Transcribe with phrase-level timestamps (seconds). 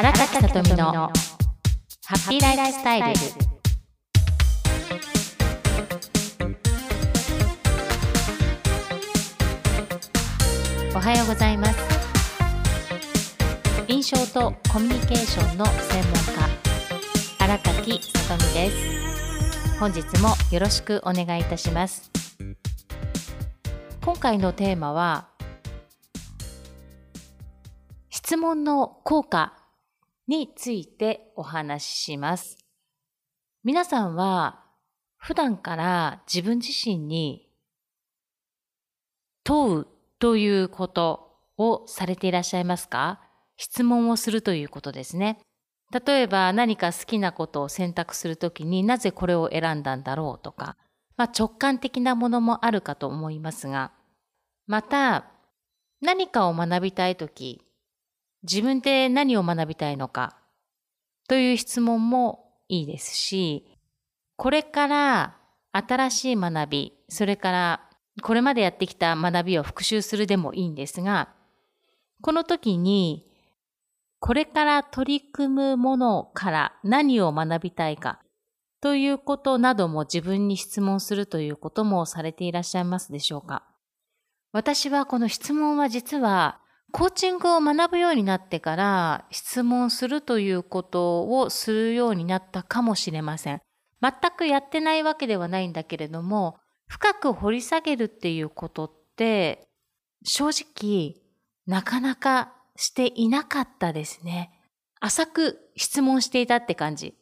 [0.00, 1.10] 荒垣さとみのハ
[2.14, 3.06] ッピーライフスタイル。
[10.96, 11.76] おはようございます。
[13.88, 16.48] 印象とコミュニケーションの専門家
[17.38, 19.78] 荒垣さとみです。
[19.78, 22.10] 本日もよろしくお願いいたします。
[24.02, 25.28] 今回のテーマは
[28.08, 29.59] 質問の効果
[30.30, 32.56] についてお話しします。
[33.64, 34.62] 皆さんは
[35.16, 37.48] 普段から自分自身に
[39.42, 39.86] 問う
[40.20, 43.20] ということをされていらっしゃいますか？
[43.56, 45.40] 質問をするということですね。
[45.92, 50.76] 例えば何か好きなことを選択するときになぜこれを選んだんだろうとか、
[51.16, 53.90] まあ、直感的なものもあるかと思いますが、
[54.68, 55.24] また
[56.00, 57.66] 何かを学びたいとき、
[58.42, 60.36] 自分で何を学びたいのか
[61.28, 63.78] という質問もいいですし、
[64.36, 65.36] これから
[65.72, 67.90] 新しい学び、それから
[68.22, 71.28] これまでやってきた学びを復習するでもいいんですが、
[72.22, 73.26] この時に
[74.18, 78.20] これから取り組むものから何を学びたいか
[78.80, 83.64] ということなども自分に質問するということもされていらっしゃいますでしょうか。
[84.52, 86.59] 私はこの質問は実は
[86.92, 93.60] コーチングを学ぶようになってから質問するということをするようになったかもしれません。
[94.02, 99.68] 全くやってないわけではないんだけれども、深く掘り下げるっていうことって
[100.24, 101.16] 正直
[101.66, 104.50] なかなかしていなかったですね。
[105.00, 107.14] 浅く質問していたって感じ。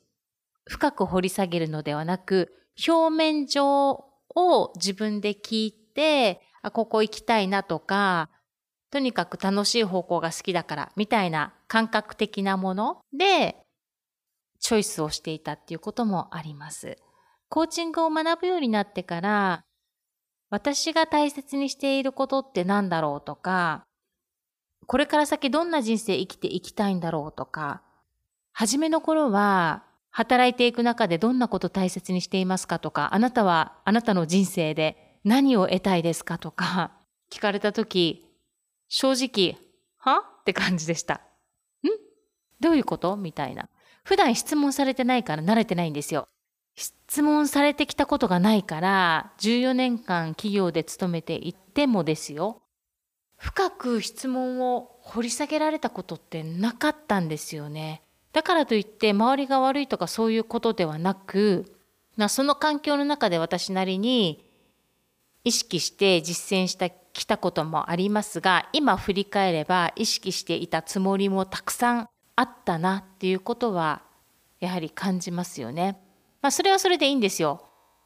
[0.64, 2.52] 深く掘り下げるのではなく、
[2.86, 8.30] 表面上を自分で聞いて、あ、ここ行きたいなとか、
[8.90, 13.56] とにかく楽しい方向が好きだからみたいな感覚的なもので
[14.60, 16.96] チョイスをしていたっていうこともあります。
[17.48, 19.64] コーチングを学ぶようになってから
[20.50, 23.84] 私が大切にしていることって何だろうとか
[24.86, 27.82] これから先どんな人生生きていきたいんだろうとか
[28.52, 36.92] 初めの頃は働いていく中でどんなこと大切にしていますかとかあなたはあなたの人生で何を得たいですかとか
[37.30, 38.27] 聞かれた時
[38.88, 39.58] 正直、
[39.98, 40.22] は？
[40.40, 41.14] って感じでした。
[41.14, 41.18] ん？
[42.60, 43.16] どういうこと？
[43.16, 43.68] みたいな。
[44.04, 46.28] 普段質問されてないから慣れてないんですよ。
[46.74, 52.62] 質問されてきたことがないから、14年間企業で勤めていってもですよ。
[53.36, 58.02] 深く質問を掘り下げられたことってなかったんですよね。
[58.32, 61.76] だからといって周りが悪いとかそういうことではなく、
[62.28, 64.44] その環境の中で私なりに
[65.44, 74.02] 意識して実践したきたこともありますが今振り返れば意識していたつもりもたくさんあったなっていうことは
[74.60, 75.98] やはり感じますよね。
[76.40, 77.64] まあ、それはそれでいいんですよ。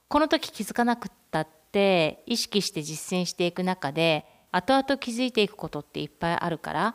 [0.08, 6.94] この時気づかなくったって意識して実践していく中で後々気づいていくことっていっぱいあるから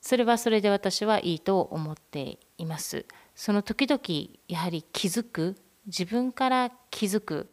[0.00, 3.06] それはそれで私はいいと思っています。
[3.34, 4.00] その時々
[4.48, 7.50] やはり気づく自分から気づく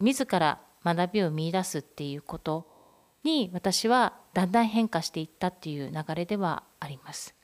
[0.00, 2.73] 自ら学びを見いだすっていうこと
[3.24, 7.34] に私はだんだん変化していったっていう流れではあります。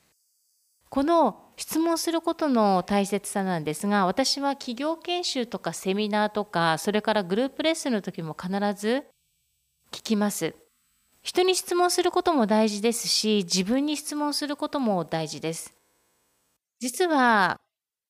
[0.90, 9.04] この質問することの大切さなんですが私は企業研修とかセミナーとかそれからグループレッスンの時も必ず
[9.92, 10.54] 聞きます。
[11.22, 15.74] 人に質問することも大事ですし自分に質問することも大事です。
[16.80, 17.60] 実は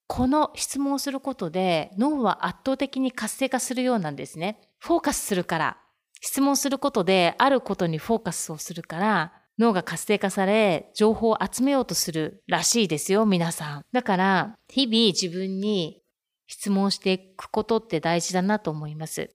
[0.07, 4.61] この質問をすることで脳は圧倒的に活性化するようなんですね。
[4.79, 5.77] フォーカスするから
[6.21, 13.85] 質問することであることにフォーカスをするから脳が活性化され情報を集めようとするらしいですよ皆さん。
[13.93, 16.03] だから日々自分に
[16.47, 19.31] 質問していくことって大事だなと思います。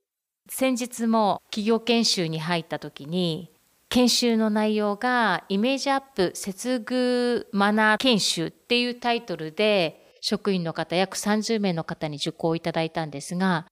[0.49, 3.51] 先日も企業研修に入った時に
[3.89, 13.67] 研修の内容がイメージアップ接遇マナー研修っていうタイトルで職員の方約30名の方に受講いただいたんですが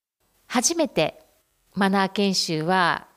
[0.48, 1.23] 初めて
[1.76, 3.08] マナー研修は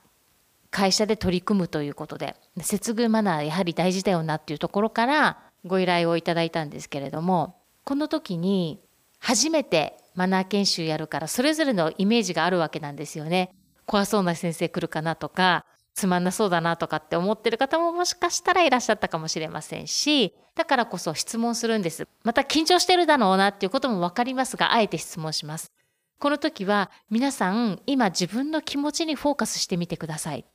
[0.71, 8.79] 会社で取り組むということで接遇マナーやはり大事だよなっていうところからご依頼をいただいたんですけれどもこの時に
[9.19, 13.53] 初めてマナー研修やるからそれぞれのイメージがあるわけなんですよね。
[13.85, 25.71] 怖そうな先生来るかなとかつまんなそうだなとかって思ってる方ももしかしたらいらっしゃったかもしれませんしだからこそ質問するんですまた緊張してるだろうなっていうことも分かりますがあえて質問します
[26.19, 30.45] この時は皆さん今自分の気持ちにフォーカスしてみてください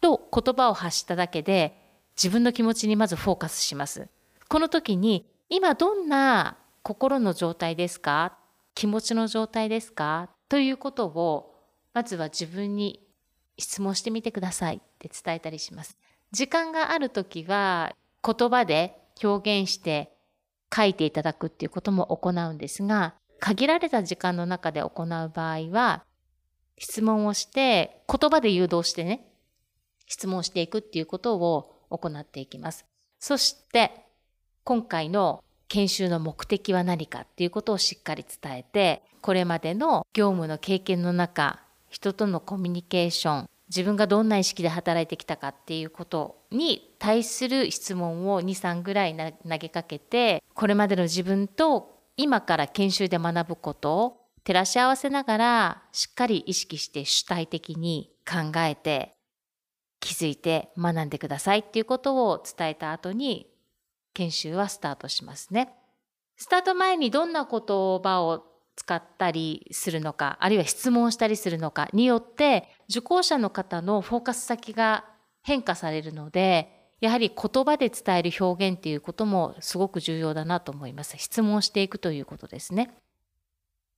[0.00, 1.80] と言葉を発しただけで
[2.16, 4.08] 自分の気持ちにまずフォーカスします。
[4.48, 8.36] この時に今どんな心の状態ですか？
[8.74, 10.28] 気持ちの状態ですか？
[10.48, 11.54] ということを
[11.94, 13.00] まずは自分に
[13.58, 15.96] 質問してみてくださいって伝えたりします。
[16.32, 17.94] 時間がある時は
[18.24, 20.12] 言葉で表現して
[20.74, 26.04] 書いていただくっていうことも行うんですが限られた時間の中で行う場合は
[26.78, 29.26] 質問をして言葉で誘導してね
[30.06, 32.84] 質問していくっていうことを行っていきます。
[33.18, 34.04] そして
[34.64, 59.16] 今回の研修の目的は何かっていうことをしっかり伝えてこれまでの業務の経験の中人とのコミュニケーション自分がどんな意識で働いてきたかっていうことに対する質問を23ぐらい投げかけてこれまでの自分と今から研修で学ぶことを照らし合わせながらしっかり意識して主体的に考えて
[60.00, 63.48] 気づいて学んでくださいっていうことを伝えた後に
[64.14, 65.74] 研修はスタートしますね。
[66.36, 68.44] スタート前にどんな言葉を
[68.76, 75.06] 使ったりするのかあるいは質問したりするのかによって受講者の方のフォーカス先が
[75.42, 81.16] 変化されるのでやはり言葉で伝える表現っていうこともすごく重要だなと思います。
[81.18, 82.90] 質問していくということですね。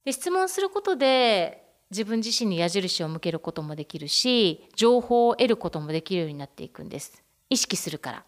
[0.04, 7.22] で質問することで自分自身に矢印を向けることもできるし情報を得ることもできるようになっていくんです。
[7.50, 8.24] 意識するから。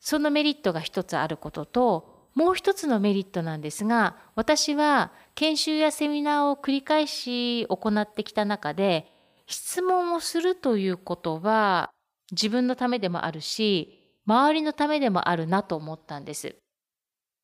[0.00, 9.12] そのメリットが一つあることともう一つのメリットなんですが私は研修やセミナーを繰り返し行ってきた中で
[9.46, 11.90] 質問をするということは
[12.32, 16.56] 自分のためでもあるし周りのためでもあるなと思ったんです。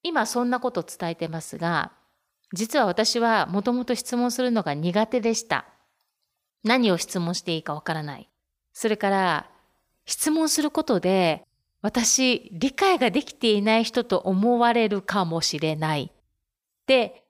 [0.03, 1.93] 今そんなこと伝えてますが
[2.53, 5.67] 実は私はもともと質問するのが苦手でした。
[6.63, 8.29] 何を質問していいかわからない。
[8.73, 9.51] それから
[10.05, 11.45] 質問することで
[11.83, 16.17] 私理解ができていない人と思われるかもしれないっ
[16.87, 17.25] て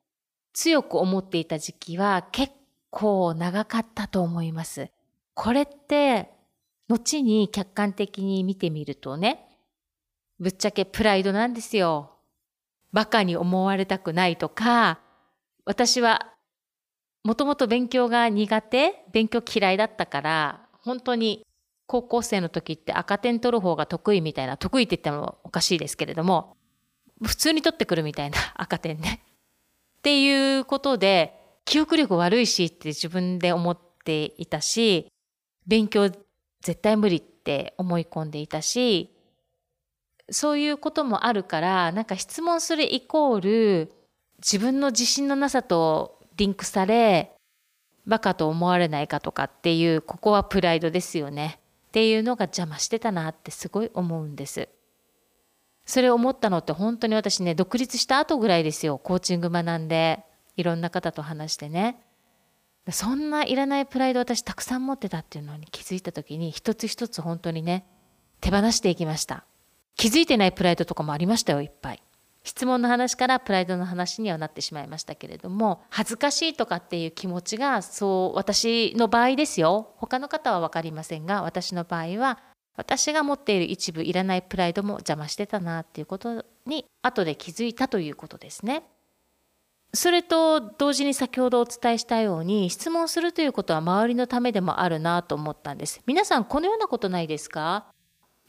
[0.53, 2.53] 強く思っていた時期は結
[2.91, 4.91] 構長かったと思います。
[5.35, 6.31] これって
[6.89, 9.47] 後に客観的に見てみるとね
[10.39, 12.13] ぶっちゃけプライドなんですよ。
[12.93, 15.01] バカに思われたくないとか
[15.65, 16.33] 私は
[17.25, 21.45] もともと勉強が苦手勉強嫌いだったから本当に
[21.87, 26.57] 高校生の時って赤点取る方が得意みたいな得意って言ってもおかしいですけれども
[27.23, 29.23] 普通に取ってくるみたいな 赤点ね。
[29.99, 31.35] っていうことで
[31.65, 35.11] 記憶力悪いしって自分で思っていたし
[35.67, 36.11] 勉強
[36.67, 39.15] 絶対無理って思い込んでいたし
[40.31, 43.93] そういうこともあるからなんか質問するイコール
[44.39, 47.31] 自分の自信のなさとリンクされ
[48.05, 51.61] バカと思われないかとかっていうここはプライドですよね。
[51.89, 54.69] っていうのが邪魔してたなってすごい思うんです。
[55.85, 60.25] それを思ったのって本当に私ね独立した後ぐらいですよコーチング学んで
[60.57, 62.01] いろんな方と話してね
[62.91, 67.87] そんないらないプライド私たくさん持ってたっていうのに気づいた時に一つ一つ本当にね
[68.41, 69.45] 手放していきました。
[69.97, 72.03] 気づいてないプライドとかもありましたよいっぱい。
[72.45, 79.95] 質問の話からプライドの話にはなってしまいましたけれども恥ずかしいとかっていう気持ちがそう私の場合ですよ。
[79.97, 82.39] 他の方は分かりませんが私の場合は
[82.77, 88.85] 私が持っている一部いらないプライドも邪魔してたなっていうことに後で気づいたということですね。
[89.97, 96.01] それと同時に先ほどお伝えしたように質問するということは周りのためでもあるなと思ったんです。
[96.07, 97.87] 皆さんこのようなことないですか？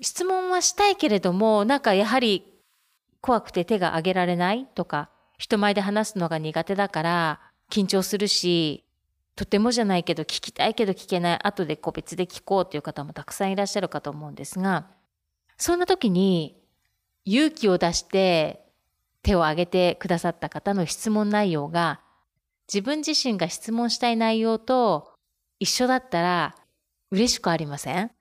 [0.01, 2.44] 質問はしたいけれどもなんかやはり
[3.22, 7.39] 怖くて手が挙げられないとか、人前で話すのが苦手だから
[7.72, 8.84] 緊張するし、
[9.36, 14.88] とてもじゃないけど聞きたいけど聞けない、後で個別で聞こうという方もたくさんいらっしゃるかと思うんですが、
[15.58, 16.62] そんな時に
[17.25, 18.67] 勇気を出して
[19.27, 22.00] 手を挙げてくださった方の質問内容が
[22.72, 25.12] 自分自身が質問したい内容と
[25.60, 26.55] 一緒だったら
[27.12, 28.12] 嬉しくありません？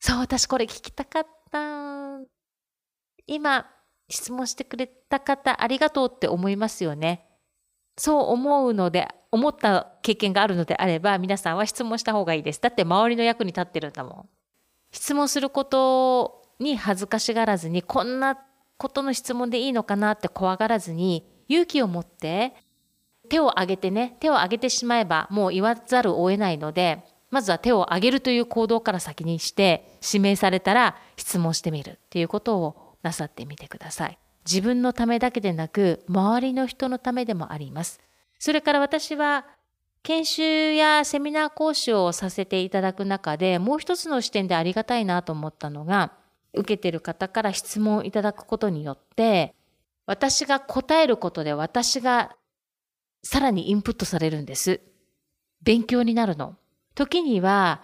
[0.00, 2.18] そう、私これ聞きたかった。
[3.28, 3.66] 今、
[4.08, 7.26] 質問してくれた方ありがとうって思いますよね。
[7.96, 12.60] そう思うので、思った経験があるのであれば、皆さんは質問した方がいいです。
[12.60, 14.28] だって周りの役に立ってるんだもん。
[14.90, 18.38] 質問することに恥ずかしがらずに、こんな
[18.78, 22.54] ことの質問でいいのかなって怖がらずに、勇気を持って
[23.28, 34.18] 手を挙げてね、手を挙げてしまえばもう言わざるを得ないので、まずは手を挙げるという行動から先にして指名されたら質問してみるっていうことをなさってみてください。
[34.46, 38.00] 自分のためだけでなく、周りの人のためでもあります。
[38.38, 39.44] それから私は、
[40.02, 46.12] 研修やセミナー講師をさせていただく中で、もう一つの視点でありがたいなと思ったのが、
[46.58, 49.54] 受けてる方から質問いただくことによって、
[50.06, 52.36] 私が答えることで私が
[53.22, 54.80] さらにインプットされるんです。
[55.62, 56.56] 勉強になるの。
[56.94, 57.82] 時には、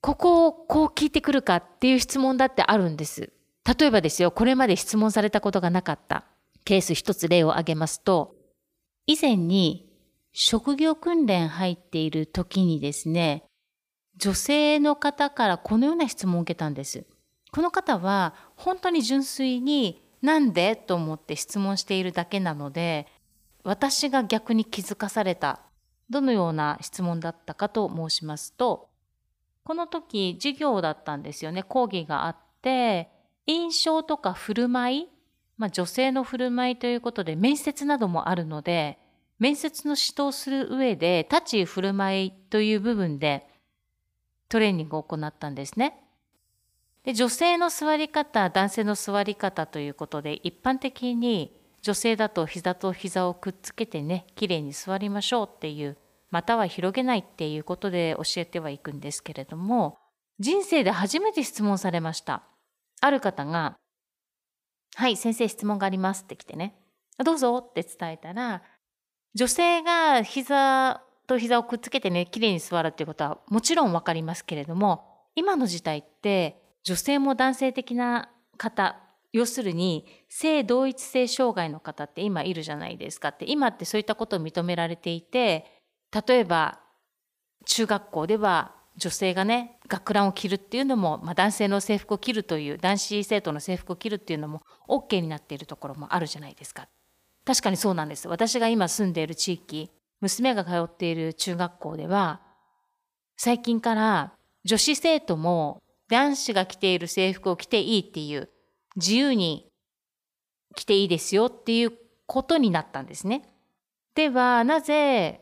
[0.00, 3.32] ここをこう聞いてくるかっていう質問だってあるんです。
[3.78, 6.24] 例えばですよ、これまで質問されたことがなかった
[6.64, 8.34] ケース一つ例を挙げますと、
[9.06, 9.90] 以前に
[10.32, 13.44] 職業訓練入っている時にですね、
[14.16, 17.06] 女性の方からこのような質問を受けたんです。
[17.52, 23.06] この方は本当に純粋になんでと思って質問しているだけなので、
[23.64, 25.60] 私が逆に気づかされた。
[26.08, 28.88] どのような質問だったかと申しますと、
[29.64, 31.62] この時授業だったんですよね。
[31.62, 33.08] 講義があって、
[33.46, 35.08] 印象とか振る舞い、
[35.56, 38.98] まあ、女性の振る舞いということで面接などもあるので、
[39.38, 43.46] 面接の指導する上で立ち振る舞いという部分で
[44.48, 45.98] トレーニングを行ったんですね。
[47.04, 55.96] で女性の座り方男性の座り方ということで一般的に女性だと膝と膝をくっつけてねきれいに座りましょうっていう
[56.30, 59.98] または広げないっていうことで教えてはいくんですけれども
[60.38, 62.44] 人生で初めて質問されました。
[63.02, 63.78] ある方が
[64.94, 66.74] 「はい先生質問があります」って来てね
[67.24, 68.62] 「どうぞ」って伝えたら
[69.34, 78.96] 女性が膝と膝をくっつけてねきれいに座るっていうことはもちろん分かりますけれども今の時代って女性も男性的な方
[79.32, 85.66] 要するに性同一性障害の方って今いるじゃないですかって今ってそういったことを認められていて
[86.26, 86.80] 例えば
[87.66, 96.88] 中学校では女性がね学ランを着るっていうのも、まあ、男性の制服を着るという男子生徒の制服を着るっていうのも OK になっているところもあるじゃないですか。
[97.44, 98.28] 確かにそうなんです。
[98.28, 102.40] 私が今住んでいる地域娘が通っている中学校では
[103.36, 104.32] 最近から
[104.64, 108.50] 女子生徒も男子が着ている制服を着ていいっていう
[108.96, 109.70] 自由に
[110.74, 111.92] 着ていいですよっていう
[112.26, 113.42] ことになったんですね。
[114.14, 115.40] ではなぜ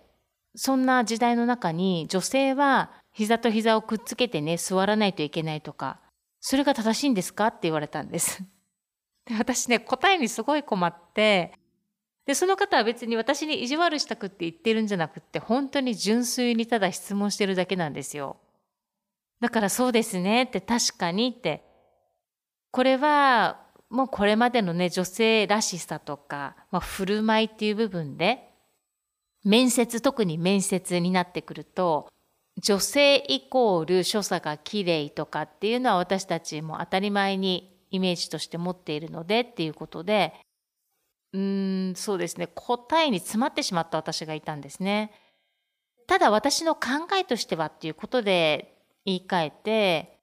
[0.54, 6.00] そんな時代の中に女性は膝と膝をくっつけてね座らないといけないとか
[6.40, 8.42] それが正しいんですかって言われたんです。
[9.24, 11.52] で私ね答えにすごい困って
[12.26, 18.36] でその方は別に私に意地悪したくって言ってるんじゃなくって本当に純粋にただ質問してるだけなんですよ。
[19.40, 21.62] だからそうですねって確かにって
[22.70, 28.50] これはもうこれまでのね女性らしさとか、まあ、振る舞いっていう部分で
[29.44, 32.08] 面接特に面接になってくると
[32.60, 40.34] 女性イコール所作がきれいとかっていうのは私たちも当たり前にイメージとして持っているのでっていうことで
[41.32, 45.12] うんそうですね答えに詰まってしまった私がいたんですね。
[46.06, 50.18] ただ私の考えとしてはっていうことで言い換えて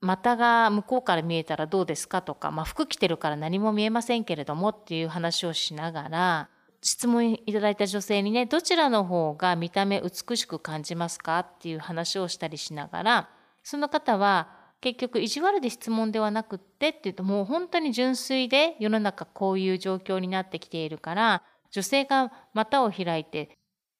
[0.00, 6.48] 股が向こうから見えたらどうですかとか、まあ、服着てるから何も見えませんけれどもっていう話をしながら
[6.80, 13.28] 質問いただいた女性にねどちらの方が見た目美しく感じますかっていう話をしたりしながら
[13.64, 14.48] その方は
[14.80, 23.58] 結局意地悪で質問ではなくってっていうともう本当に純粋で世の中こういう状況になってきているから女性が股を開いて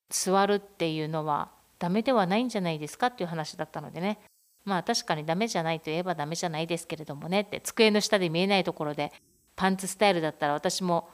[0.08, 4.18] 座るっていうのはダメではないんじゃないですかっていう話だったのでね。
[4.64, 7.42] まあ確かにダメじゃないと言えばダメじゃないですけれどもね。
[7.42, 9.12] って机の下で見えないところで
[9.56, 11.08] パンツスタイルだったら私も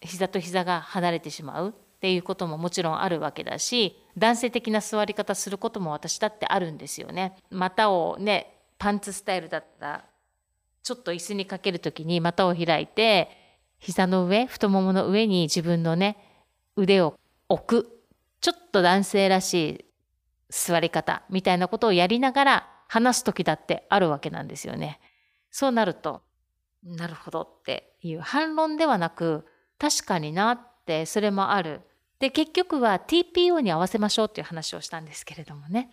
[0.00, 7.34] 膝と膝が離れてしまうっていうことももちろんあるわけだし男性的な座り方することも私だってあるんですよね。
[7.50, 10.04] 股をねパンツスタイルだったら
[10.82, 13.30] ちょっと椅子にかける時に股を開いて
[13.78, 16.16] 膝の上太ももの上に自分のね
[16.76, 17.94] 腕を置く。
[18.40, 19.84] ちょっと男性らしい
[20.50, 25.00] 座り方みたいなことをやりながら話す時だってあるわけなんですよね。
[25.50, 26.22] そうなると、
[26.82, 29.46] なるほどっていう反論ではなく、
[29.78, 31.82] 確かになってそれもある。
[32.18, 35.90] で、結局は TPO に合わせましょうっていう話をしたんですけれどもね。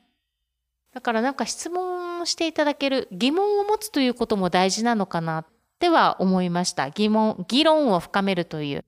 [0.94, 5.46] だからなんか質問をしていただける疑問を持つということも大事なのかなっ
[5.78, 6.90] ては思いました。
[6.90, 8.86] 疑問、議論を深めるという。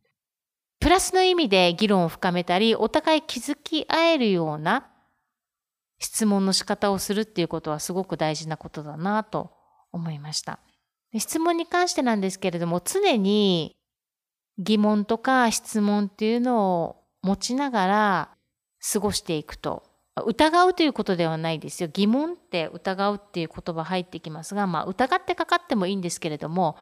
[0.80, 4.88] プラスの意味で議論を深めたり、お互い気づき合えるような
[6.00, 9.52] 質問の仕方をするっていうことはすごく大事なことだなと
[9.92, 10.60] 思いました。
[11.18, 13.78] 質問に関してなんですけれども常に
[14.58, 18.30] 疑問とか質問っていうのを持ちながら
[18.92, 19.84] 過ごしていくと
[20.26, 26.78] 疑うということではないですよ疑問って疑うっていう言葉入ってきますが、まあ、疑ってかかってもいいんですけれども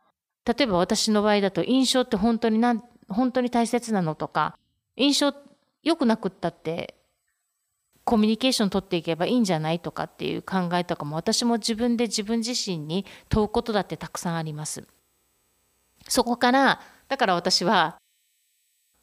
[0.46, 4.58] 例えば私の場合だと印象って本当になん本当に大切なのとか
[4.96, 5.34] 印象
[5.84, 6.95] 良くなくったって
[8.06, 14.88] コミュニケーション取っていけばいいんじゃないとかっていう考えとかも私も自分で自分自身に問うことだってたくさんあります。
[16.08, 17.98] そこからだから私は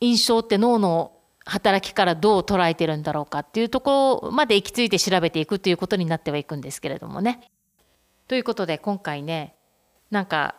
[0.00, 1.12] 印象って脳の
[1.44, 7.40] 働きからどう捉えてるんだろうかっていうところまで行き着いて調べていくということになってはいくんですけれどもね。
[8.28, 9.56] ということで今回ね
[10.12, 10.54] なんか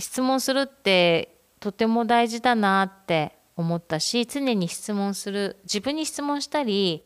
[0.00, 7.04] 質問するってとても大事だなって思ったし常に質問する自分に質問したり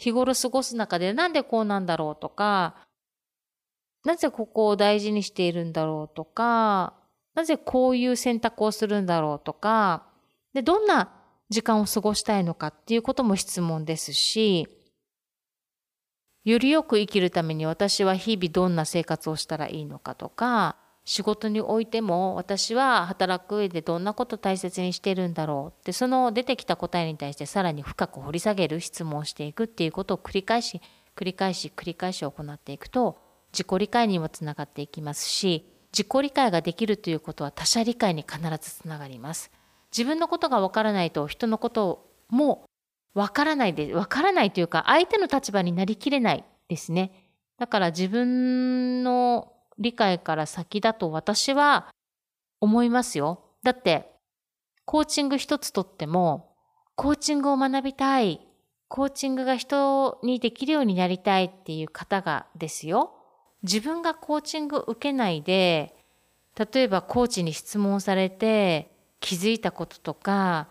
[0.00, 2.74] 日頃過ごす中でなんでこうなんだろうとか
[4.04, 6.94] なぜここを大事にしているんだろうとか
[7.34, 10.06] なぜこういう選択をするんだろうとか
[10.54, 11.12] でどんな
[11.50, 14.66] 時間を過ごしたいのかっていうことも質問ですし
[16.44, 20.76] よりよく生きるために私は日々どんな生活をしたらいいのかとか
[21.10, 30.80] 仕事においても私は働く上でどんなこと大切にしてるんだろうってその出てきた答えに対してさらに深く掘り下げる質問をしていくっていうことを繰り返し
[31.16, 33.18] 繰り返し繰り返し行っていくと
[33.52, 39.50] 自己理解にもつながっていきますし自己理解ができるということは他者理解に必ずつながります。
[39.90, 42.62] 自分のことがわからないと人のことも
[43.14, 47.10] わからないでわからないというか相手の立場になりきれないですね。
[47.58, 51.88] だから自分の理解から先だと私は
[52.60, 53.40] 思いますよ。
[53.62, 54.12] だって
[54.84, 56.54] コーチング一つとっても
[56.96, 58.46] コーチングを学びたい
[58.88, 63.12] コーチングが人にできるようになりたいっていう方がですよ
[63.62, 65.94] 自分がコーチングを受けないで
[66.58, 70.68] 例えばコーチに質問されて気づいたこととか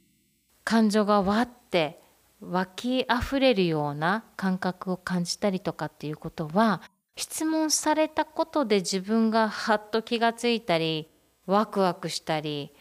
[0.63, 2.01] 感情がわって
[2.41, 6.81] 湧きあふれるような感覚を感じたりとかっていうことは
[7.19, 11.09] 質問されたことで自分がはっと気がついたり
[11.45, 12.71] ワクワクしたり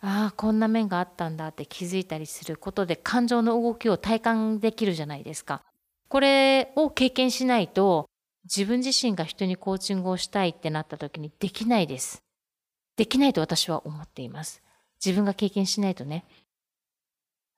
[0.00, 5.62] ああこんな面があったんだって気づいたりすることで感情の動きを体感できるじゃないですか。
[6.08, 8.08] これを経験しないと
[8.44, 12.22] 自分自身が人にコーチングをしたいってなった時にできないです。
[12.96, 14.62] できないと私は思っています。
[15.04, 16.24] 自分が経験しないとね。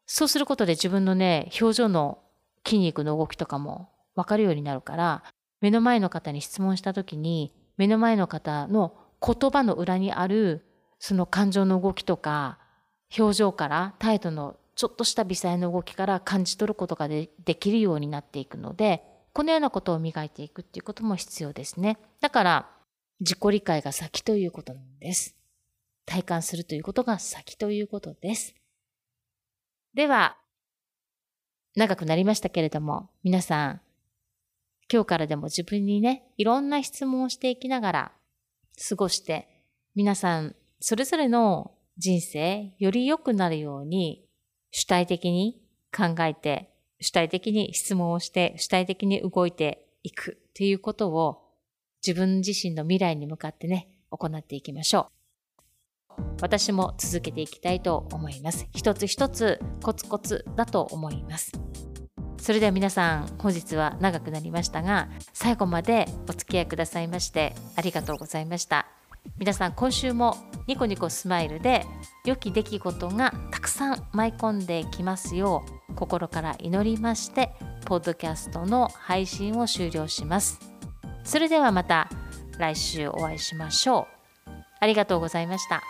[0.07, 2.19] そうすることで自分のね、表情の
[2.65, 5.25] 筋肉の動きとかも分かるようになるから、
[5.61, 10.65] 目の前の方に質問した時に、目の前の方の言葉の裏にある、
[10.99, 12.59] その感情の動きとか、
[13.17, 21.99] 表情から、態度のちょっとした微細な動きから感じ取ることができるようになっていくので、このようなことを磨いていくっていうことも必要ですね。
[22.21, 22.71] だから、
[23.21, 25.37] 自己理解が先ということなんです。
[26.05, 28.55] 体感するということが先ということです。
[29.95, 30.37] では、
[31.75, 33.81] 長くなりましたけれども、皆さん、
[34.93, 38.13] 今日からでも自分にね、いろんな質問をしていきながら
[38.89, 39.49] 過ごして、
[39.95, 44.25] 皆さん、それぞれの人生、より良くなるように、
[44.71, 45.61] 主体的に
[45.97, 46.71] 考えて、
[47.01, 51.43] 主体的に質問をして、主体的に動いていくということを、
[52.07, 55.17] 自分自身の未来に向かってね、行っていきましょう。
[56.41, 58.69] 私も続けていきたいと思います。
[58.73, 61.53] 一つ一つコツコツだと思います。
[62.39, 68.87] それでは皆さん本日は長くなりましたが最後までお付き合いくださいましてありがとうございました。
[69.39, 71.85] 皆さん今週もニコニコスマイルで
[72.25, 77.53] 良き出来事がたくさん舞い込んできますよう心から祈りまして
[77.87, 80.61] ポッドキャストの配信を終了します。
[81.25, 82.09] それではまた
[82.59, 84.07] 来週お会いしましょ
[84.47, 84.51] う。
[84.79, 85.83] ありがとうございました。